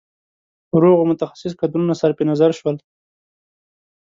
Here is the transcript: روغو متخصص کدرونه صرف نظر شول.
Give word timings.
روغو 0.81 1.03
متخصص 1.11 1.53
کدرونه 1.59 1.93
صرف 2.01 2.17
نظر 2.31 2.51
شول. 2.59 2.75